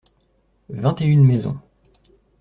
[0.71, 1.59] Vingt et une maisons.